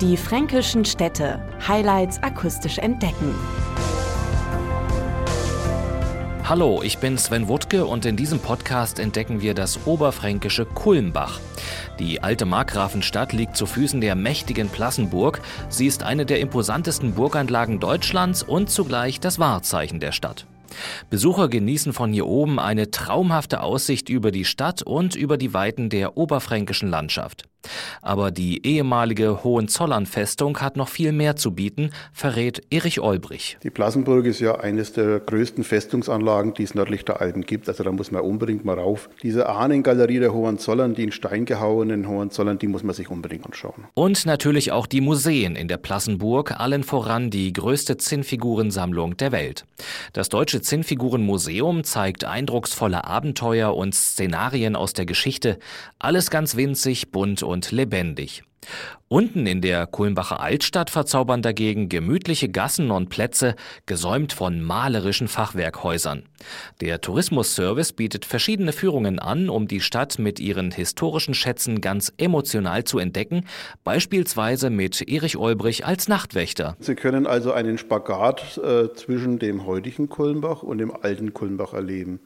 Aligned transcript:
Die 0.00 0.16
fränkischen 0.16 0.84
Städte. 0.84 1.42
Highlights 1.66 2.22
akustisch 2.22 2.78
entdecken. 2.78 3.34
Hallo, 6.44 6.82
ich 6.84 6.98
bin 6.98 7.18
Sven 7.18 7.48
Wuttke 7.48 7.84
und 7.84 8.06
in 8.06 8.14
diesem 8.14 8.38
Podcast 8.38 9.00
entdecken 9.00 9.40
wir 9.40 9.54
das 9.54 9.88
oberfränkische 9.88 10.66
Kulmbach. 10.66 11.40
Die 11.98 12.22
alte 12.22 12.44
Markgrafenstadt 12.44 13.32
liegt 13.32 13.56
zu 13.56 13.66
Füßen 13.66 14.00
der 14.00 14.14
mächtigen 14.14 14.68
Plassenburg. 14.68 15.40
Sie 15.68 15.88
ist 15.88 16.04
eine 16.04 16.24
der 16.24 16.38
imposantesten 16.38 17.14
Burganlagen 17.14 17.80
Deutschlands 17.80 18.44
und 18.44 18.70
zugleich 18.70 19.18
das 19.18 19.40
Wahrzeichen 19.40 19.98
der 19.98 20.12
Stadt. 20.12 20.46
Besucher 21.10 21.48
genießen 21.48 21.92
von 21.92 22.12
hier 22.12 22.28
oben 22.28 22.60
eine 22.60 22.92
traumhafte 22.92 23.64
Aussicht 23.64 24.08
über 24.10 24.30
die 24.30 24.44
Stadt 24.44 24.80
und 24.80 25.16
über 25.16 25.36
die 25.38 25.54
Weiten 25.54 25.90
der 25.90 26.16
oberfränkischen 26.16 26.88
Landschaft. 26.88 27.48
Aber 28.02 28.30
die 28.30 28.66
ehemalige 28.66 29.44
Hohenzollern-Festung 29.44 30.58
hat 30.58 30.76
noch 30.76 30.88
viel 30.88 31.12
mehr 31.12 31.36
zu 31.36 31.52
bieten, 31.52 31.90
verrät 32.12 32.62
Erich 32.70 33.00
Olbrich. 33.00 33.58
Die 33.62 33.70
Plassenburg 33.70 34.26
ist 34.26 34.40
ja 34.40 34.56
eines 34.56 34.92
der 34.92 35.20
größten 35.20 35.64
Festungsanlagen, 35.64 36.54
die 36.54 36.62
es 36.62 36.74
nördlich 36.74 37.04
der 37.04 37.20
Alpen 37.20 37.42
gibt. 37.42 37.68
Also 37.68 37.84
da 37.84 37.92
muss 37.92 38.10
man 38.10 38.22
unbedingt 38.22 38.64
mal 38.64 38.78
rauf. 38.78 39.08
Diese 39.22 39.48
Ahnengalerie 39.48 40.18
der 40.18 40.32
Hohenzollern, 40.32 40.94
die 40.94 41.04
in 41.04 41.12
Stein 41.12 41.44
gehauenen 41.44 42.08
Hohenzollern, 42.08 42.58
die 42.58 42.68
muss 42.68 42.82
man 42.82 42.94
sich 42.94 43.10
unbedingt 43.10 43.46
anschauen. 43.46 43.86
Und 43.94 44.26
natürlich 44.26 44.72
auch 44.72 44.86
die 44.86 45.00
Museen 45.00 45.56
in 45.56 45.68
der 45.68 45.76
Plassenburg, 45.76 46.58
allen 46.60 46.82
voran 46.82 47.30
die 47.30 47.52
größte 47.52 47.96
Zinnfigurensammlung 47.96 49.16
der 49.16 49.32
Welt. 49.32 49.64
Das 50.12 50.28
Deutsche 50.28 50.60
Zinnfigurenmuseum 50.60 51.84
zeigt 51.84 52.24
eindrucksvolle 52.24 53.04
Abenteuer 53.04 53.74
und 53.74 53.94
Szenarien 53.94 54.76
aus 54.76 54.92
der 54.92 55.06
Geschichte. 55.06 55.58
Alles 55.98 56.30
ganz 56.30 56.56
winzig, 56.56 57.10
bunt 57.10 57.42
und 57.42 57.57
lebendig. 57.70 58.42
Unten 59.10 59.46
in 59.46 59.62
der 59.62 59.86
Kulmbacher 59.86 60.40
Altstadt 60.40 60.90
verzaubern 60.90 61.40
dagegen 61.40 61.88
gemütliche 61.88 62.50
Gassen 62.50 62.90
und 62.90 63.08
Plätze, 63.08 63.54
gesäumt 63.86 64.34
von 64.34 64.60
malerischen 64.60 65.28
Fachwerkhäusern. 65.28 66.24
Der 66.82 67.00
Tourismusservice 67.00 67.94
bietet 67.94 68.26
verschiedene 68.26 68.72
Führungen 68.72 69.18
an, 69.18 69.48
um 69.48 69.66
die 69.66 69.80
Stadt 69.80 70.18
mit 70.18 70.40
ihren 70.40 70.70
historischen 70.70 71.32
Schätzen 71.32 71.80
ganz 71.80 72.12
emotional 72.18 72.84
zu 72.84 72.98
entdecken, 72.98 73.46
beispielsweise 73.82 74.68
mit 74.68 75.00
Erich 75.08 75.38
Olbrich 75.38 75.86
als 75.86 76.08
Nachtwächter. 76.08 76.76
Sie 76.80 76.94
können 76.94 77.26
also 77.26 77.52
einen 77.52 77.78
Spagat 77.78 78.58
äh, 78.58 78.92
zwischen 78.92 79.38
dem 79.38 79.64
heutigen 79.64 80.10
Kulmbach 80.10 80.62
und 80.62 80.78
dem 80.78 80.94
alten 80.94 81.32
Kulmbach 81.32 81.72
erleben. 81.72 82.20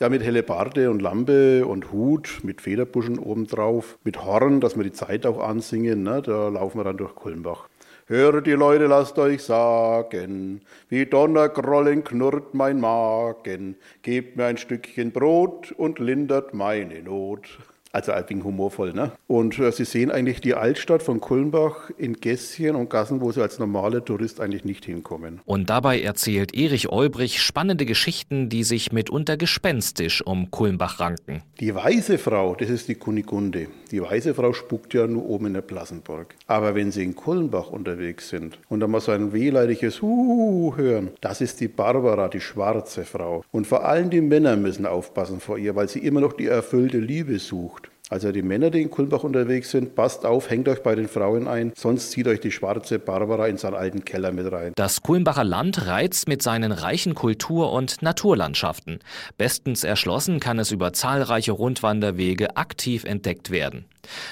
Ja, 0.00 0.08
mit 0.08 0.22
Hellebarde 0.22 0.92
und 0.92 1.02
Lampe 1.02 1.66
und 1.66 1.90
Hut, 1.90 2.38
mit 2.44 2.60
Federbuschen 2.60 3.18
obendrauf, 3.18 3.98
mit 4.04 4.24
Horn, 4.24 4.60
dass 4.60 4.76
wir 4.76 4.84
die 4.84 4.92
Zeit 4.92 5.26
auch 5.26 5.40
ansingen. 5.40 6.04
Ne? 6.04 6.22
Da 6.22 6.50
laufen 6.50 6.78
wir 6.78 6.84
dann 6.84 6.98
durch 6.98 7.16
Kulmbach. 7.16 7.68
Hört 8.06 8.46
die 8.46 8.52
Leute, 8.52 8.86
lasst 8.86 9.18
euch 9.18 9.42
sagen, 9.42 10.60
wie 10.88 11.04
Donnergrollen 11.04 12.04
knurrt 12.04 12.54
mein 12.54 12.78
Magen. 12.78 13.74
Gebt 14.02 14.36
mir 14.36 14.44
ein 14.44 14.56
Stückchen 14.56 15.10
Brot 15.10 15.72
und 15.72 15.98
lindert 15.98 16.54
meine 16.54 17.02
Not. 17.02 17.58
Also 17.92 18.12
ein 18.12 18.28
wenig 18.28 18.44
humorvoll, 18.44 18.92
ne? 18.92 19.12
Und 19.26 19.58
äh, 19.58 19.72
Sie 19.72 19.84
sehen 19.84 20.10
eigentlich 20.10 20.40
die 20.40 20.54
Altstadt 20.54 21.02
von 21.02 21.20
Kulmbach 21.20 21.90
in 21.96 22.14
Gässchen 22.14 22.76
und 22.76 22.90
Gassen, 22.90 23.20
wo 23.20 23.32
Sie 23.32 23.40
als 23.40 23.58
normaler 23.58 24.04
Tourist 24.04 24.40
eigentlich 24.40 24.64
nicht 24.64 24.84
hinkommen. 24.84 25.40
Und 25.44 25.70
dabei 25.70 26.00
erzählt 26.00 26.54
Erich 26.54 26.90
Olbrich 26.90 27.42
spannende 27.42 27.86
Geschichten, 27.86 28.48
die 28.48 28.64
sich 28.64 28.92
mitunter 28.92 29.36
gespenstisch 29.36 30.22
um 30.24 30.50
Kulmbach 30.50 31.00
ranken. 31.00 31.42
Die 31.60 31.74
weiße 31.74 32.18
Frau, 32.18 32.54
das 32.54 32.70
ist 32.70 32.88
die 32.88 32.94
Kunigunde. 32.94 33.68
Die 33.90 34.02
weiße 34.02 34.34
Frau 34.34 34.52
spuckt 34.52 34.94
ja 34.94 35.06
nur 35.06 35.26
oben 35.26 35.46
in 35.46 35.54
der 35.54 35.62
Plassenburg. 35.62 36.34
Aber 36.46 36.74
wenn 36.74 36.92
Sie 36.92 37.04
in 37.04 37.14
Kulmbach 37.14 37.70
unterwegs 37.70 38.28
sind 38.28 38.58
und 38.68 38.80
dann 38.80 38.90
mal 38.90 39.00
so 39.00 39.12
ein 39.12 39.32
wehleidiges 39.32 40.02
Huhu 40.02 40.76
hören, 40.76 41.10
das 41.20 41.40
ist 41.40 41.60
die 41.60 41.68
Barbara, 41.68 42.28
die 42.28 42.40
schwarze 42.40 43.04
Frau. 43.04 43.44
Und 43.50 43.66
vor 43.66 43.84
allem 43.84 44.10
die 44.10 44.20
Männer 44.20 44.56
müssen 44.56 44.86
aufpassen 44.86 45.40
vor 45.40 45.58
ihr, 45.58 45.74
weil 45.74 45.88
sie 45.88 46.00
immer 46.00 46.20
noch 46.20 46.32
die 46.32 46.46
erfüllte 46.46 46.98
Liebe 46.98 47.38
sucht. 47.38 47.87
Also 48.10 48.32
die 48.32 48.42
Männer, 48.42 48.70
die 48.70 48.80
in 48.80 48.90
Kulmbach 48.90 49.22
unterwegs 49.22 49.70
sind, 49.70 49.94
passt 49.94 50.24
auf, 50.24 50.48
hängt 50.48 50.66
euch 50.68 50.82
bei 50.82 50.94
den 50.94 51.08
Frauen 51.08 51.46
ein, 51.46 51.72
sonst 51.76 52.10
zieht 52.12 52.26
euch 52.26 52.40
die 52.40 52.50
schwarze 52.50 52.98
Barbara 52.98 53.48
in 53.48 53.58
seinen 53.58 53.74
alten 53.74 54.04
Keller 54.04 54.32
mit 54.32 54.50
rein. 54.50 54.72
Das 54.76 55.02
Kulmbacher 55.02 55.44
Land 55.44 55.86
reizt 55.86 56.26
mit 56.26 56.42
seinen 56.42 56.72
reichen 56.72 57.14
Kultur- 57.14 57.70
und 57.70 58.00
Naturlandschaften. 58.00 59.00
Bestens 59.36 59.84
erschlossen 59.84 60.40
kann 60.40 60.58
es 60.58 60.70
über 60.70 60.94
zahlreiche 60.94 61.52
Rundwanderwege 61.52 62.56
aktiv 62.56 63.04
entdeckt 63.04 63.50
werden. 63.50 63.84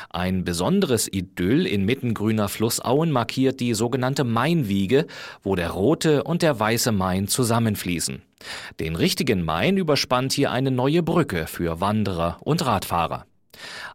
Ein 0.08 0.44
besonderes 0.44 1.06
Idyll 1.12 1.66
inmitten 1.66 2.14
grüner 2.14 2.48
Flussauen 2.48 3.10
markiert 3.10 3.60
die 3.60 3.74
sogenannte 3.74 4.24
Mainwiege, 4.24 5.06
wo 5.42 5.54
der 5.54 5.70
rote 5.70 6.24
und 6.24 6.40
der 6.40 6.58
weiße 6.58 6.92
Main 6.92 7.28
zusammenfließen. 7.28 8.22
Den 8.80 8.96
richtigen 8.96 9.44
Main 9.44 9.76
überspannt 9.76 10.32
hier 10.32 10.50
eine 10.50 10.70
neue 10.70 11.02
Brücke 11.02 11.46
für 11.46 11.80
Wanderer 11.82 12.38
und 12.40 12.64
Radfahrer. 12.64 13.26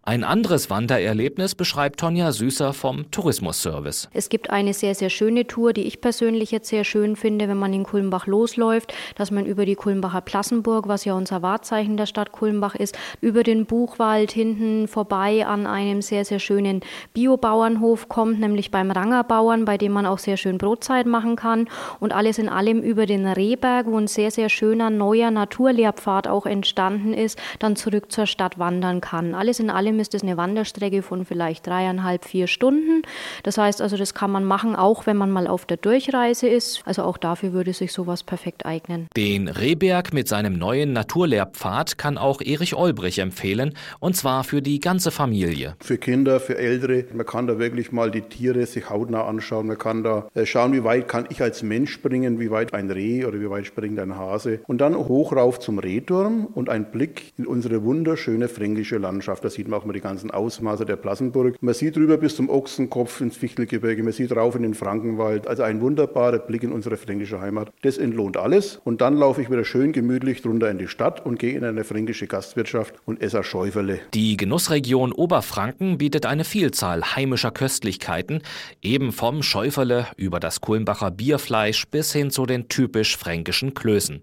Ein 0.04 0.24
anderes 0.24 0.70
Wandererlebnis 0.70 1.56
beschreibt 1.56 2.00
Tonja 2.00 2.32
Süßer 2.32 2.74
vom 2.74 3.12
Tourismusservice. 3.12 4.10
Es 4.14 4.30
gibt 4.30 4.50
eine 4.50 4.74
sehr, 4.74 4.96
sehr 4.96 5.10
schöne 5.10 5.46
Tour, 5.46 5.74
die 5.74 5.84
ich 5.84 6.02
persönlich 6.02 6.52
jetzt 6.52 6.70
sehr 6.70 6.84
schön 6.84 7.16
finde, 7.16 7.48
wenn 7.48 7.58
man 7.58 7.74
in 7.74 7.84
Kulmbach 7.84 8.28
losläuft, 8.28 8.94
dass 9.16 9.32
man 9.32 9.46
über 9.46 9.66
die 9.66 9.76
Kulmbacher 9.76 10.22
Plassenburg, 10.22 10.88
was 10.88 11.06
ja 11.06 11.14
unser 11.14 11.42
Wahrzeichen 11.42 11.98
der 11.98 12.06
Stadt 12.06 12.32
Kulmbach 12.32 12.76
ist, 12.76 12.98
über 13.22 13.44
den 13.44 13.66
Buchwald 13.66 14.32
hinten 14.32 14.88
vorbei 14.88 15.46
an 15.46 15.68
einem 15.68 16.02
sehr, 16.02 16.26
sehr 16.26 16.40
schönen 16.40 16.82
Biobauernhof 17.14 18.10
kommt, 18.10 18.40
nämlich 18.40 18.72
beim 18.72 18.92
Rangerbauern, 18.92 19.66
bei 19.66 19.78
dem 19.78 19.92
man 19.92 20.06
auch 20.06 20.20
sehr 20.20 20.38
schön 20.38 20.58
Brotzeit 20.58 21.06
machen 21.06 21.36
kann 21.36 21.68
und 22.00 22.14
alles 22.14 22.38
in 22.38 22.50
allem 22.50 22.82
über 22.82 23.06
den 23.06 23.28
Rehberg, 23.28 23.86
wo 23.88 23.98
ein 23.98 24.08
sehr, 24.08 24.32
sehr 24.32 24.50
schöner 24.50 24.90
neuer 24.90 25.32
Naturlehrpfad 25.32 26.28
auch 26.28 26.46
entstanden 26.46 27.14
ist, 27.14 27.38
dann 27.60 27.76
zurück 27.76 28.12
zur 28.12 28.26
Stadt 28.26 28.58
wandern 28.58 29.02
kann. 29.02 29.36
Alles 29.36 29.51
in 29.60 29.70
allem 29.70 30.00
ist 30.00 30.14
es 30.14 30.24
eine 30.24 30.38
Wanderstrecke 30.38 31.02
von 31.02 31.26
vielleicht 31.26 31.68
dreieinhalb, 31.68 32.26
vier 32.26 32.48
Stunden. 32.48 33.02
Das 33.44 33.58
heißt 33.58 33.82
also, 33.82 33.98
das 33.98 34.14
kann 34.14 34.32
man 34.32 34.46
machen, 34.46 34.76
auch 34.76 35.06
wenn 35.06 35.18
man 35.18 35.32
mal 35.32 35.48
auf 35.48 35.66
der 35.66 35.78
Durchreise 35.78 36.48
ist. 36.48 36.82
Also 36.86 37.04
auch 37.04 37.18
dafür 37.18 37.54
würde 37.54 37.74
sich 37.74 37.92
sowas 37.92 38.24
perfekt 38.24 38.66
eignen. 38.66 39.08
Den 39.16 39.48
Rehberg 39.48 40.14
mit 40.14 40.28
seinem 40.28 40.58
neuen 40.58 40.94
Naturlehrpfad 40.94 41.98
kann 41.98 42.18
auch 42.18 42.42
Erich 42.42 42.76
Olbrich 42.76 43.20
empfehlen, 43.20 43.74
und 44.00 44.16
zwar 44.16 44.44
für 44.44 44.62
die 44.62 44.80
ganze 44.80 45.12
Familie. 45.12 45.76
Für 45.80 45.98
Kinder, 45.98 46.40
für 46.40 46.58
Ältere. 46.58 47.06
Man 47.14 47.26
kann 47.26 47.48
da 47.48 47.60
wirklich 47.60 47.92
mal 47.92 48.12
die 48.12 48.22
Tiere 48.22 48.66
sich 48.66 48.90
hautnah 48.90 49.26
anschauen. 49.26 49.68
Man 49.68 49.78
kann 49.78 50.04
da 50.04 50.28
äh, 50.34 50.46
schauen, 50.46 50.74
wie 50.74 50.84
weit 50.84 51.08
kann 51.08 51.26
ich 51.30 51.42
als 51.42 51.64
Mensch 51.64 51.92
springen, 51.92 52.40
wie 52.40 52.52
weit 52.52 52.74
ein 52.74 52.90
Reh 52.90 53.26
oder 53.26 53.40
wie 53.40 53.50
weit 53.50 53.66
springt 53.66 54.00
ein 54.00 54.16
Hase. 54.16 54.60
Und 54.68 54.82
dann 54.82 54.96
hoch 54.96 55.34
rauf 55.34 55.60
zum 55.60 55.80
Rehturm 55.80 56.48
und 56.54 56.70
ein 56.70 56.92
Blick 56.92 57.34
in 57.38 57.46
unsere 57.46 57.84
wunderschöne 57.84 58.48
fränkische 58.48 58.98
Landschaft. 58.98 59.31
Da 59.40 59.50
sieht 59.50 59.68
man 59.68 59.80
auch 59.80 59.86
mal 59.86 59.94
die 59.94 60.02
ganzen 60.02 60.32
Ausmaße 60.32 60.86
der 60.86 60.96
Plassenburg. 60.96 61.56
Man 61.62 61.74
sieht 61.74 61.96
rüber 61.96 62.18
bis 62.18 62.36
zum 62.36 62.50
Ochsenkopf 62.50 63.22
ins 63.22 63.38
Fichtelgebirge, 63.38 64.04
man 64.04 64.14
sieht 64.14 64.36
rauf 64.36 64.56
in 64.56 64.64
den 64.64 64.74
Frankenwald. 64.74 65.48
Also 65.48 65.64
ein 65.64 65.80
wunderbarer 65.82 66.40
Blick 66.40 66.64
in 66.64 66.72
unsere 66.72 66.98
fränkische 66.98 67.40
Heimat. 67.40 67.72
Das 67.84 67.98
entlohnt 67.98 68.38
alles. 68.38 68.82
Und 68.84 69.02
dann 69.02 69.16
laufe 69.16 69.42
ich 69.42 69.50
wieder 69.50 69.64
schön 69.64 69.92
gemütlich 69.94 70.42
drunter 70.42 70.70
in 70.70 70.78
die 70.78 70.88
Stadt 70.88 71.26
und 71.26 71.40
gehe 71.40 71.56
in 71.56 71.64
eine 71.64 71.84
fränkische 71.84 72.28
Gastwirtschaft 72.28 72.96
und 73.06 73.22
esse 73.22 73.44
Schäuferle. 73.44 74.00
Die 74.14 74.38
Genussregion 74.38 75.12
Oberfranken 75.12 75.98
bietet 75.98 76.26
eine 76.26 76.44
Vielzahl 76.44 77.16
heimischer 77.16 77.52
Köstlichkeiten, 77.52 78.42
eben 78.82 79.12
vom 79.12 79.44
Schäuferle 79.44 80.08
über 80.18 80.40
das 80.40 80.62
Kulmbacher 80.62 81.12
Bierfleisch 81.12 81.86
bis 81.88 82.12
hin 82.14 82.32
zu 82.32 82.46
den 82.46 82.68
typisch 82.68 83.18
fränkischen 83.18 83.74
Klößen. 83.74 84.22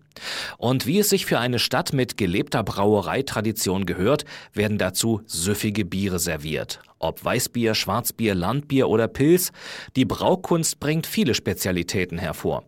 Und 0.57 0.87
wie 0.87 0.99
es 0.99 1.09
sich 1.11 1.27
für 1.27 1.39
eine 1.39 1.59
Stadt 1.59 1.93
mit 1.93 2.17
gelebter 2.17 2.63
Brauereitradition 2.63 3.87
gehört, 3.87 4.25
werden 4.55 4.79
dazu 4.79 5.21
süffige 5.27 5.85
Biere 5.85 6.19
serviert. 6.19 6.81
Ob 6.99 7.25
Weißbier, 7.25 7.75
Schwarzbier, 7.75 8.35
Landbier 8.35 8.89
oder 8.89 9.07
Pilz, 9.09 9.53
die 9.97 10.05
Braukunst 10.05 10.81
bringt 10.81 11.07
viele 11.07 11.35
Spezialitäten 11.35 12.19
hervor. 12.19 12.65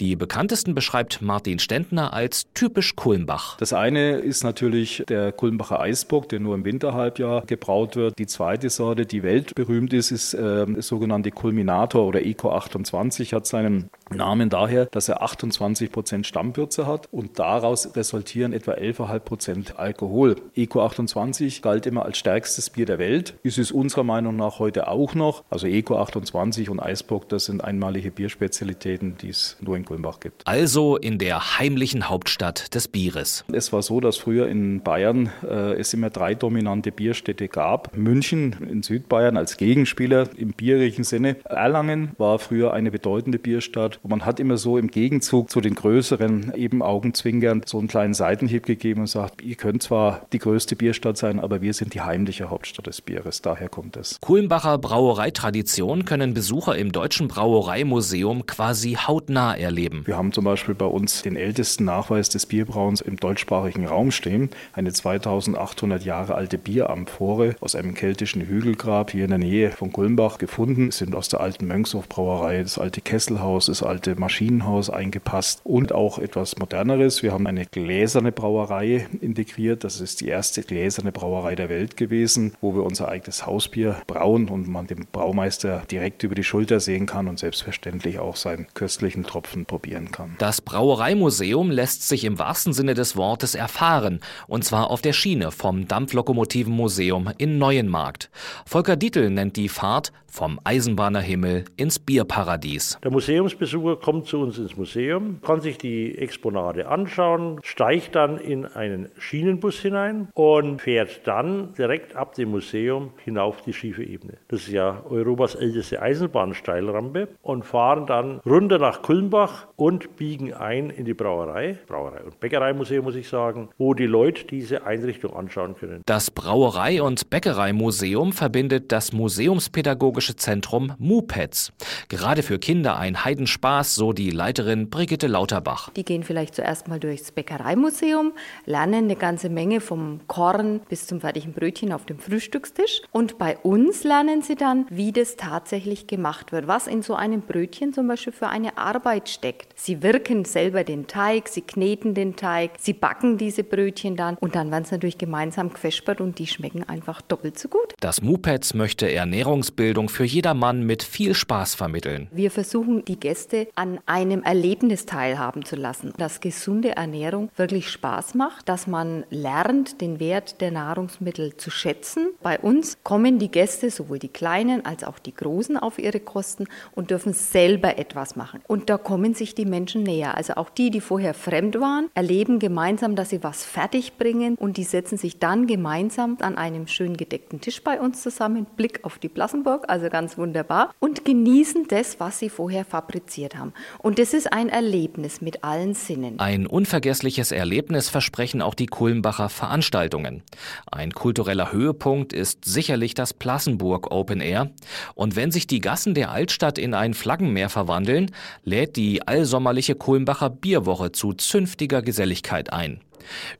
Die 0.00 0.16
bekanntesten 0.16 0.74
beschreibt 0.74 1.20
Martin 1.20 1.58
Stendner 1.58 2.12
als 2.12 2.46
typisch 2.54 2.96
Kulmbach. 2.96 3.56
Das 3.58 3.72
eine 3.72 4.12
ist 4.12 4.44
natürlich 4.44 5.04
der 5.08 5.32
Kulmbacher 5.32 5.80
Eisbock, 5.80 6.28
der 6.28 6.40
nur 6.40 6.54
im 6.54 6.64
Winterhalbjahr 6.64 7.44
gebraut 7.46 7.96
wird. 7.96 8.18
Die 8.18 8.26
zweite 8.26 8.70
Sorte, 8.70 9.04
die 9.04 9.22
weltberühmt 9.22 9.92
ist, 9.92 10.10
ist 10.10 10.34
äh, 10.34 10.66
das 10.66 10.86
sogenannte 10.86 11.30
Kulminator 11.30 12.06
oder 12.06 12.24
Eco 12.24 12.52
28, 12.52 13.34
hat 13.34 13.46
seinen 13.46 13.90
Namen 14.10 14.48
daher, 14.50 14.86
dass 14.86 15.08
er 15.08 15.22
28 15.22 15.92
Prozent 15.92 16.26
Stammwürze 16.26 16.86
hat 16.86 17.08
und 17.12 17.38
daraus 17.38 17.94
resultieren 17.94 18.52
etwa 18.52 18.72
11,5 18.72 19.18
Prozent 19.20 19.78
Alkohol. 19.78 20.36
Eco 20.54 20.82
28 20.82 21.62
galt 21.62 21.86
immer 21.86 22.04
als 22.04 22.18
stärkstes 22.18 22.70
Bier 22.70 22.86
der 22.86 22.98
Welt, 22.98 23.34
ist 23.42 23.58
es 23.58 23.70
unserer 23.70 24.04
Meinung 24.04 24.36
nach 24.36 24.58
heute 24.58 24.88
auch 24.88 25.14
noch. 25.14 25.44
Also 25.50 25.66
Eco 25.66 25.98
28 25.98 26.70
und 26.70 26.80
Eisbock, 26.80 27.28
das 27.28 27.44
sind 27.44 27.62
einmalige 27.62 28.10
Bierspezialitäten, 28.10 29.16
die 29.18 29.28
es 29.28 29.49
es 29.50 29.62
nur 29.62 29.76
in 29.76 29.84
Kulmbach 29.84 30.20
gibt. 30.20 30.46
Also 30.46 30.96
in 30.96 31.18
der 31.18 31.58
heimlichen 31.58 32.08
Hauptstadt 32.08 32.74
des 32.74 32.88
Bieres. 32.88 33.44
Es 33.52 33.72
war 33.72 33.82
so, 33.82 34.00
dass 34.00 34.16
früher 34.16 34.48
in 34.48 34.82
Bayern 34.82 35.30
äh, 35.42 35.74
es 35.74 35.94
immer 35.94 36.10
drei 36.10 36.34
dominante 36.34 36.92
Bierstädte 36.92 37.48
gab. 37.48 37.96
München 37.96 38.56
in 38.68 38.82
Südbayern 38.82 39.36
als 39.36 39.56
Gegenspieler 39.56 40.28
im 40.36 40.52
bierischen 40.52 41.04
Sinne. 41.04 41.36
Erlangen 41.44 42.12
war 42.18 42.38
früher 42.38 42.72
eine 42.72 42.90
bedeutende 42.90 43.38
Bierstadt. 43.38 43.98
Und 44.02 44.10
man 44.10 44.26
hat 44.26 44.40
immer 44.40 44.56
so 44.56 44.78
im 44.78 44.88
Gegenzug 44.88 45.50
zu 45.50 45.60
den 45.60 45.74
größeren, 45.74 46.52
eben 46.54 46.82
Augenzwinkern, 46.82 47.62
so 47.66 47.78
einen 47.78 47.88
kleinen 47.88 48.14
Seitenhieb 48.14 48.66
gegeben 48.66 49.00
und 49.00 49.06
sagt, 49.06 49.42
ihr 49.42 49.56
könnt 49.56 49.82
zwar 49.82 50.26
die 50.32 50.38
größte 50.38 50.76
Bierstadt 50.76 51.16
sein, 51.16 51.40
aber 51.40 51.62
wir 51.62 51.74
sind 51.74 51.94
die 51.94 52.00
heimliche 52.00 52.50
Hauptstadt 52.50 52.86
des 52.86 53.00
Bieres. 53.00 53.42
Daher 53.42 53.68
kommt 53.68 53.96
es. 53.96 54.18
Kulmbacher 54.20 54.78
Brauereitradition 54.78 56.04
können 56.04 56.34
Besucher 56.34 56.76
im 56.76 56.92
Deutschen 56.92 57.28
Brauereimuseum 57.28 58.46
quasi 58.46 58.94
hautnah 58.94 59.29
erleben. 59.36 60.02
Wir 60.06 60.16
haben 60.16 60.32
zum 60.32 60.44
Beispiel 60.44 60.74
bei 60.74 60.86
uns 60.86 61.22
den 61.22 61.36
ältesten 61.36 61.84
Nachweis 61.84 62.28
des 62.28 62.46
Bierbrauens 62.46 63.00
im 63.00 63.16
deutschsprachigen 63.16 63.86
Raum 63.86 64.10
stehen. 64.10 64.50
Eine 64.72 64.92
2800 64.92 66.04
Jahre 66.04 66.34
alte 66.34 66.58
Bieramphore 66.58 67.54
aus 67.60 67.74
einem 67.74 67.94
keltischen 67.94 68.42
Hügelgrab 68.42 69.12
hier 69.12 69.24
in 69.24 69.30
der 69.30 69.38
Nähe 69.38 69.70
von 69.70 69.92
Kulmbach 69.92 70.38
gefunden. 70.38 70.90
Sind 70.90 71.14
aus 71.14 71.28
der 71.28 71.40
alten 71.40 71.66
Mönchshof-Brauerei 71.68 72.62
das 72.62 72.78
alte 72.78 73.00
Kesselhaus, 73.00 73.66
das 73.66 73.82
alte 73.82 74.18
Maschinenhaus 74.18 74.90
eingepasst 74.90 75.60
und 75.64 75.92
auch 75.92 76.18
etwas 76.18 76.58
moderneres. 76.58 77.22
Wir 77.22 77.32
haben 77.32 77.46
eine 77.46 77.66
gläserne 77.66 78.32
Brauerei 78.32 79.06
integriert. 79.20 79.84
Das 79.84 80.00
ist 80.00 80.20
die 80.20 80.28
erste 80.28 80.62
gläserne 80.62 81.12
Brauerei 81.12 81.54
der 81.54 81.68
Welt 81.68 81.96
gewesen, 81.96 82.54
wo 82.60 82.74
wir 82.74 82.82
unser 82.82 83.08
eigenes 83.08 83.46
Hausbier 83.46 84.02
brauen 84.06 84.48
und 84.48 84.68
man 84.68 84.88
dem 84.88 85.06
Braumeister 85.10 85.82
direkt 85.90 86.24
über 86.24 86.34
die 86.34 86.44
Schulter 86.44 86.80
sehen 86.80 87.06
kann 87.06 87.28
und 87.28 87.38
selbstverständlich 87.38 88.18
auch 88.18 88.36
seinen 88.36 88.66
köstlichen 88.74 89.19
Tropfen 89.24 89.66
probieren 89.66 90.10
kann. 90.10 90.36
Das 90.38 90.60
Brauereimuseum 90.60 91.70
lässt 91.70 92.08
sich 92.08 92.24
im 92.24 92.38
wahrsten 92.38 92.72
Sinne 92.72 92.94
des 92.94 93.16
Wortes 93.16 93.54
erfahren, 93.54 94.20
und 94.46 94.64
zwar 94.64 94.90
auf 94.90 95.02
der 95.02 95.12
Schiene 95.12 95.50
vom 95.50 95.88
Dampflokomotivenmuseum 95.88 97.32
in 97.38 97.58
Neuenmarkt. 97.58 98.30
Volker 98.66 98.96
Dietl 98.96 99.30
nennt 99.30 99.56
die 99.56 99.68
Fahrt 99.68 100.12
vom 100.30 100.60
Eisenbahnerhimmel 100.64 101.64
ins 101.76 101.98
Bierparadies. 101.98 102.98
Der 103.02 103.10
Museumsbesucher 103.10 103.96
kommt 103.96 104.26
zu 104.26 104.38
uns 104.38 104.58
ins 104.58 104.76
Museum, 104.76 105.40
kann 105.42 105.60
sich 105.60 105.76
die 105.76 106.16
Exponate 106.16 106.88
anschauen, 106.88 107.60
steigt 107.62 108.14
dann 108.14 108.38
in 108.38 108.64
einen 108.64 109.10
Schienenbus 109.18 109.80
hinein 109.80 110.28
und 110.34 110.80
fährt 110.80 111.26
dann 111.26 111.74
direkt 111.74 112.16
ab 112.16 112.34
dem 112.34 112.50
Museum 112.50 113.10
hinauf 113.24 113.62
die 113.62 113.72
schiefe 113.72 114.02
Ebene. 114.02 114.34
Das 114.48 114.60
ist 114.60 114.72
ja 114.72 115.02
Europas 115.08 115.54
älteste 115.54 116.00
Eisenbahnsteilrampe 116.00 117.28
und 117.42 117.64
fahren 117.64 118.06
dann 118.06 118.40
runter 118.46 118.78
nach 118.78 119.02
Kulmbach 119.02 119.66
und 119.76 120.16
biegen 120.16 120.54
ein 120.54 120.90
in 120.90 121.04
die 121.04 121.14
Brauerei, 121.14 121.78
Brauerei 121.86 122.22
und 122.22 122.40
Bäckereimuseum 122.40 123.04
muss 123.04 123.16
ich 123.16 123.28
sagen, 123.28 123.68
wo 123.78 123.94
die 123.94 124.06
Leute 124.06 124.44
diese 124.46 124.86
Einrichtung 124.86 125.34
anschauen 125.34 125.74
können. 125.74 126.02
Das 126.06 126.30
Brauerei- 126.30 127.02
und 127.02 127.30
Bäckereimuseum 127.30 128.32
verbindet 128.32 128.92
das 128.92 129.12
Museumspädagogische 129.12 130.19
Zentrum 130.20 130.94
MUPETS. 130.98 131.72
Gerade 132.08 132.42
für 132.42 132.58
Kinder 132.58 132.98
ein 132.98 133.24
Heidenspaß, 133.24 133.94
so 133.94 134.12
die 134.12 134.30
Leiterin 134.30 134.90
Brigitte 134.90 135.26
Lauterbach. 135.26 135.90
Die 135.90 136.04
gehen 136.04 136.22
vielleicht 136.22 136.54
zuerst 136.54 136.88
mal 136.88 137.00
durchs 137.00 137.32
Bäckereimuseum, 137.32 138.32
lernen 138.66 139.04
eine 139.04 139.16
ganze 139.16 139.48
Menge 139.48 139.80
vom 139.80 140.20
Korn 140.26 140.80
bis 140.88 141.06
zum 141.06 141.20
fertigen 141.20 141.52
Brötchen 141.52 141.92
auf 141.92 142.04
dem 142.04 142.18
Frühstückstisch 142.18 143.02
und 143.12 143.38
bei 143.38 143.56
uns 143.58 144.04
lernen 144.04 144.42
sie 144.42 144.56
dann, 144.56 144.86
wie 144.90 145.12
das 145.12 145.36
tatsächlich 145.36 146.06
gemacht 146.06 146.52
wird, 146.52 146.66
was 146.66 146.86
in 146.86 147.02
so 147.02 147.14
einem 147.14 147.40
Brötchen 147.40 147.92
zum 147.92 148.08
Beispiel 148.08 148.32
für 148.32 148.48
eine 148.48 148.76
Arbeit 148.76 149.28
steckt. 149.28 149.72
Sie 149.78 150.02
wirken 150.02 150.44
selber 150.44 150.84
den 150.84 151.06
Teig, 151.06 151.48
sie 151.48 151.62
kneten 151.62 152.14
den 152.14 152.36
Teig, 152.36 152.72
sie 152.78 152.92
backen 152.92 153.38
diese 153.38 153.64
Brötchen 153.64 154.16
dann 154.16 154.36
und 154.36 154.54
dann 154.54 154.70
werden 154.70 154.84
sie 154.84 154.94
natürlich 154.94 155.18
gemeinsam 155.18 155.72
gefespert 155.72 156.20
und 156.20 156.38
die 156.38 156.46
schmecken 156.46 156.86
einfach 156.86 157.22
doppelt 157.22 157.58
so 157.58 157.68
gut. 157.68 157.94
Das 158.00 158.20
MUPETS 158.20 158.74
möchte 158.74 159.10
Ernährungsbildung 159.10 160.09
für 160.10 160.24
jedermann 160.24 160.84
mit 160.84 161.02
viel 161.02 161.34
Spaß 161.34 161.74
vermitteln. 161.74 162.28
Wir 162.32 162.50
versuchen, 162.50 163.04
die 163.04 163.18
Gäste 163.18 163.68
an 163.74 164.00
einem 164.06 164.42
Erlebnis 164.42 165.06
teilhaben 165.06 165.64
zu 165.64 165.76
lassen, 165.76 166.12
dass 166.18 166.40
gesunde 166.40 166.96
Ernährung 166.96 167.50
wirklich 167.56 167.90
Spaß 167.90 168.34
macht, 168.34 168.68
dass 168.68 168.86
man 168.86 169.24
lernt, 169.30 170.00
den 170.00 170.20
Wert 170.20 170.60
der 170.60 170.70
Nahrungsmittel 170.70 171.56
zu 171.56 171.70
schätzen. 171.70 172.28
Bei 172.42 172.58
uns 172.58 172.98
kommen 173.02 173.38
die 173.38 173.50
Gäste, 173.50 173.90
sowohl 173.90 174.18
die 174.18 174.28
Kleinen 174.28 174.84
als 174.84 175.04
auch 175.04 175.18
die 175.18 175.34
Großen, 175.34 175.76
auf 175.76 175.98
ihre 175.98 176.20
Kosten 176.20 176.66
und 176.92 177.10
dürfen 177.10 177.32
selber 177.32 177.98
etwas 177.98 178.36
machen. 178.36 178.60
Und 178.66 178.90
da 178.90 178.98
kommen 178.98 179.34
sich 179.34 179.54
die 179.54 179.64
Menschen 179.64 180.02
näher. 180.02 180.36
Also 180.36 180.54
auch 180.54 180.70
die, 180.70 180.90
die 180.90 181.00
vorher 181.00 181.34
fremd 181.34 181.80
waren, 181.80 182.08
erleben 182.14 182.58
gemeinsam, 182.58 183.16
dass 183.16 183.30
sie 183.30 183.42
was 183.42 183.64
fertig 183.64 184.18
bringen 184.18 184.56
und 184.56 184.76
die 184.76 184.84
setzen 184.84 185.18
sich 185.18 185.38
dann 185.38 185.66
gemeinsam 185.66 186.36
an 186.40 186.56
einem 186.56 186.86
schön 186.86 187.16
gedeckten 187.16 187.60
Tisch 187.60 187.82
bei 187.82 188.00
uns 188.00 188.22
zusammen, 188.22 188.66
Blick 188.76 189.04
auf 189.04 189.18
die 189.18 189.28
Plassenburg, 189.28 189.84
also 189.88 189.99
ganz 190.08 190.38
wunderbar, 190.38 190.94
und 191.00 191.24
genießen 191.24 191.88
das, 191.88 192.20
was 192.20 192.38
sie 192.38 192.48
vorher 192.48 192.84
fabriziert 192.84 193.56
haben. 193.56 193.74
Und 193.98 194.18
das 194.18 194.32
ist 194.32 194.52
ein 194.52 194.68
Erlebnis 194.68 195.40
mit 195.40 195.64
allen 195.64 195.94
Sinnen. 195.94 196.38
Ein 196.38 196.66
unvergessliches 196.66 197.52
Erlebnis 197.52 198.08
versprechen 198.08 198.62
auch 198.62 198.74
die 198.74 198.86
Kulmbacher 198.86 199.48
Veranstaltungen. 199.48 200.42
Ein 200.90 201.12
kultureller 201.12 201.72
Höhepunkt 201.72 202.32
ist 202.32 202.64
sicherlich 202.64 203.14
das 203.14 203.34
Plassenburg 203.34 204.10
Open 204.10 204.40
Air. 204.40 204.70
Und 205.14 205.36
wenn 205.36 205.50
sich 205.50 205.66
die 205.66 205.80
Gassen 205.80 206.14
der 206.14 206.30
Altstadt 206.30 206.78
in 206.78 206.94
ein 206.94 207.14
Flaggenmeer 207.14 207.68
verwandeln, 207.68 208.30
lädt 208.64 208.96
die 208.96 209.26
allsommerliche 209.26 209.96
Kulmbacher 209.96 210.50
Bierwoche 210.50 211.12
zu 211.12 211.32
zünftiger 211.32 212.02
Geselligkeit 212.02 212.72
ein. 212.72 213.00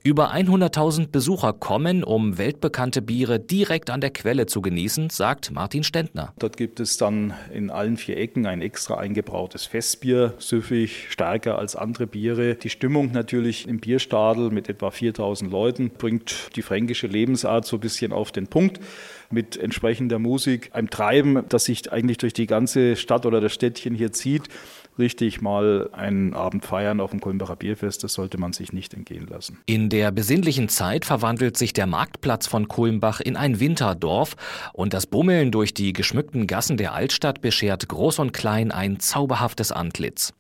Über 0.03 0.33
100.000 0.33 1.09
Besucher 1.09 1.53
kommen, 1.53 2.05
um 2.05 2.39
weltbekannte 2.39 3.03
Biere 3.03 3.39
direkt 3.39 3.91
an 3.91 4.01
der 4.01 4.11
Quelle 4.11 4.47
zu 4.47 4.61
genießen, 4.63 5.11
sagt 5.11 5.51
Martin 5.51 5.85
Stendner. 5.85 6.33
Dort 6.39 6.57
gibt 6.57 6.81
es 6.81 6.97
dann 6.97 7.35
in 7.53 7.71
allen 7.71 7.97
vier 7.97 8.17
Ecken 8.17 8.47
ein 8.47 8.63
extra 8.63 8.99
eingebrautes 8.99 9.67
Festbier, 9.67 10.35
süffig, 10.39 11.07
stärker 11.11 11.59
als 11.59 11.77
andere 11.77 12.07
Biere. 12.07 12.55
Die 12.55 12.71
Stimmung 12.71 13.13
natürlich 13.13 13.69
im 13.69 13.81
Bierstadel 13.81 14.51
mit 14.51 14.69
etwa 14.69 14.89
4.000 14.89 15.51
Leuten 15.51 15.91
bringt 15.91 16.51
die 16.57 16.63
fränkische 16.63 17.07
Lebensart 17.07 17.67
so 17.67 17.77
ein 17.77 17.81
bisschen 17.81 18.13
auf 18.13 18.33
den 18.33 18.47
Punkt 18.47 18.81
mit 19.31 19.57
entsprechender 19.57 20.19
Musik, 20.19 20.71
einem 20.73 20.91
Treiben, 20.91 21.45
das 21.49 21.65
sich 21.65 21.93
eigentlich 21.93 22.19
durch 22.19 22.33
die 22.33 22.47
ganze 22.47 22.97
Stadt 22.97 23.27
oder 23.27 23.41
das 23.41 23.55
Städtchen 23.55 23.95
hier 23.95 24.13
zieht 24.13 24.49
richtig 25.01 25.41
mal 25.41 25.91
einen 25.93 26.35
Abend 26.35 26.65
feiern 26.65 27.01
auf 27.01 27.11
dem 27.11 27.21
Kulmbacher 27.21 27.57
Bierfest, 27.57 28.05
das 28.05 28.13
sollte 28.13 28.39
man 28.39 28.53
sich 28.53 28.73
nicht 28.73 28.95
entgehen 28.95 29.27
lassen. 29.27 29.59
In 29.67 29.89
der 29.89 30.13
besinnlichen 30.13 30.69
Zeit 30.69 31.05
verwandelt 31.05 31.57
sich 31.57 31.73
der 31.73 31.87
Marktplatz 31.87 32.47
von 32.47 32.69
Kulmbach 32.69 33.21
in 33.21 33.37
ein 33.37 33.59
Winterdorf 33.59 34.37
und 34.73 34.95
das 34.95 35.07
Bummeln 35.07 35.51
durch 35.51 35.75
die 35.75 35.93
geschmückten 35.93 36.47
Gassen 36.47 36.77
der 36.77 36.93
Altstadt 36.93 37.41
beschert 37.41 37.89
Groß 37.89 38.21
und 38.21 38.33
Klein 38.33 38.71
ein 38.71 39.01
zauberhaftes 39.01 39.73
Antlitz. 39.73 40.33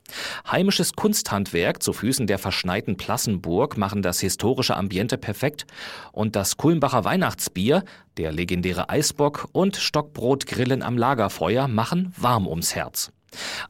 Heimisches 0.51 0.93
Kunsthandwerk 0.93 1.83
zu 1.83 1.93
Füßen 1.93 2.27
der 2.27 2.39
verschneiten 2.39 2.97
Plassenburg 2.97 3.77
machen 3.77 4.03
das 4.03 4.21
historische 4.21 4.77
Ambiente 4.77 5.19
perfekt 5.19 5.67
und 6.13 6.37
das 6.37 6.57
Kulmbacher 6.57 7.05
Weihnachtsbier, 7.05 7.85
der 8.17 8.33
legendäre 8.33 8.89
Eisbock 8.89 9.49
und 9.53 9.77
Stockbrotgrillen 9.77 10.83
am 10.83 10.99
Lagerfeuer 10.99 11.69
machen 11.69 12.13
warm 12.17 12.47
ums 12.47 12.75
Herz. 12.75 13.13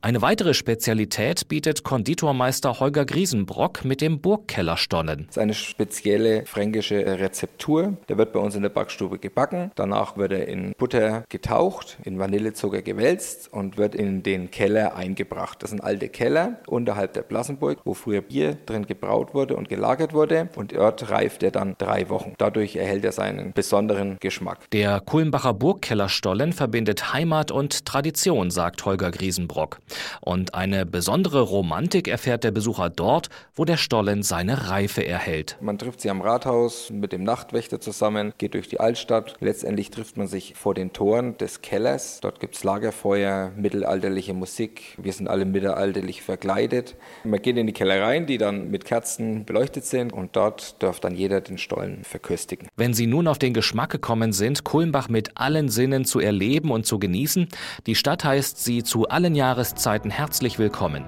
Eine 0.03 0.23
weitere 0.23 0.55
Spezialität 0.55 1.49
bietet 1.49 1.85
Konditormeister 1.85 2.81
Holger 2.81 3.05
Griesenbrock 3.05 3.85
mit 3.85 4.01
dem 4.01 4.21
Burgkellerstonnen. 4.21 5.27
Das 5.27 5.37
ist 5.37 5.43
eine 5.43 5.55
spezielle 5.55 6.47
fränkische 6.47 7.05
Rezeptur. 7.21 7.99
Der 8.09 8.17
wird 8.17 8.33
bei 8.33 8.41
uns 8.41 8.55
in 8.55 8.63
der 8.63 8.71
Backstube 8.71 9.19
gebacken. 9.19 9.71
Danach 9.75 10.17
wird 10.17 10.33
er 10.33 10.49
in 10.49 10.73
Butter 10.79 11.25
getaucht, 11.29 11.99
in 12.05 12.19
Vanillezucker 12.19 12.83
gewälzt 12.83 13.53
und 13.53 13.77
wird 13.77 13.95
in 13.95 14.23
den 14.23 14.51
Keller 14.51 14.97
eingebracht. 14.97 15.63
Das 15.63 15.71
sind 15.71 15.85
alte 15.85 16.09
Keller 16.09 16.61
unterhalb 16.67 17.13
der 17.13 17.23
Plassenburg, 17.23 17.79
wo 17.85 17.95
früher 17.95 18.23
Bier 18.23 18.57
drin 18.67 18.87
gebraut 18.87 19.35
wurde 19.35 19.57
und 19.57 19.69
gelagert 19.69 20.15
wurde. 20.15 20.49
Und 20.57 20.75
dort 20.75 21.11
reift 21.11 21.43
er 21.43 21.51
dann 21.51 21.75
drei 21.77 22.09
Wochen. 22.09 22.33
Dadurch 22.39 22.77
erhält 22.77 23.05
er 23.05 23.13
seinen 23.13 23.53
besonderen 23.53 24.17
Geschmack. 24.21 24.71
Der 24.71 25.01
Kulmbacher 25.01 25.53
Burgkellerstollen 25.53 26.53
verbindet 26.53 27.13
Heimat 27.13 27.51
und 27.51 27.85
Tradition, 27.85 28.51
sagt 28.51 28.85
Holger 28.87 29.11
Griesenbrock. 29.11 29.50
Osnabrück. 29.51 29.79
Und 30.21 30.55
eine 30.55 30.87
besondere 30.87 31.41
Romantik 31.41 32.09
erfährt 32.09 32.45
der 32.45 32.51
Besucher 32.51 32.91
dort, 32.91 33.29
wo 33.55 33.65
der 33.65 33.77
Stollen 33.77 34.23
seine 34.23 34.69
Reife 34.69 35.07
erhält. 35.07 35.57
Man 35.61 35.79
trifft 35.79 36.01
sie 36.01 36.11
am 36.11 36.21
Rathaus 36.21 36.91
mit 36.91 37.13
dem 37.13 37.25
Nachtwächter 37.25 37.81
zusammen, 37.81 38.33
geht 38.39 38.55
durch 38.55 38.69
die 38.69 38.81
Altstadt. 38.81 39.37
Letztendlich 39.41 39.91
trifft 39.91 40.17
man 40.17 40.27
sich 40.27 40.55
vor 40.55 40.75
den 40.75 40.93
Toren 40.93 41.37
des 41.39 41.63
Kellers. 41.63 42.21
Dort 42.21 42.41
gibt 42.41 42.57
es 42.57 42.65
Lagerfeuer, 42.65 43.53
mittelalterliche 43.57 44.35
Musik. 44.35 44.97
Wir 44.99 45.13
sind 45.13 45.29
alle 45.29 45.45
mittelalterlich 45.45 46.23
verkleidet. 46.23 46.97
Man 47.25 47.43
geht 47.43 47.57
in 47.57 47.67
die 47.67 47.73
Kellereien, 47.73 48.27
die 48.27 48.39
dann 48.39 48.71
mit 48.71 48.85
Kerzen 48.85 49.45
beleuchtet 49.45 49.85
sind 49.85 50.13
und 50.13 50.37
dort 50.37 50.83
darf 50.83 51.01
dann 51.01 51.15
jeder 51.15 51.41
den 51.41 51.59
Stollen 51.59 52.05
verköstigen. 52.05 52.69
Wenn 52.77 52.95
Sie 52.95 53.07
nun 53.07 53.27
auf 53.27 53.39
den 53.39 53.55
Geschmack 53.55 53.91
gekommen 53.91 54.33
sind, 54.33 54.65
Kulmbach 54.65 55.09
mit 55.09 55.37
allen 55.37 55.69
Sinnen 55.69 56.05
zu 56.05 56.21
erleben 56.21 56.71
und 56.71 56.87
zu 56.87 56.99
genießen, 56.99 57.49
die 57.87 57.95
Stadt 57.95 58.25
heißt 58.25 58.63
Sie 58.63 58.83
zu 58.83 59.09
allen 59.09 59.35
Jahreszeiten 59.41 60.11
herzlich 60.11 60.59
willkommen. 60.59 61.07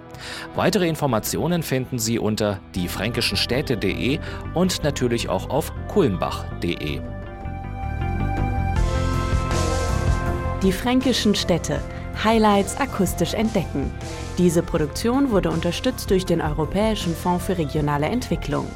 Weitere 0.54 0.88
Informationen 0.88 1.62
finden 1.62 1.98
Sie 1.98 2.18
unter 2.18 2.60
diefränkischenstädte.de 2.74 4.20
und 4.54 4.82
natürlich 4.82 5.28
auch 5.28 5.50
auf 5.50 5.70
kulmbach.de. 5.88 7.02
Die 10.62 10.72
fränkischen 10.72 11.34
Städte. 11.34 11.78
Highlights 12.24 12.78
akustisch 12.78 13.34
entdecken. 13.34 13.92
Diese 14.38 14.62
Produktion 14.62 15.30
wurde 15.30 15.50
unterstützt 15.50 16.10
durch 16.10 16.24
den 16.24 16.40
Europäischen 16.40 17.14
Fonds 17.14 17.44
für 17.44 17.58
regionale 17.58 18.06
Entwicklung. 18.06 18.66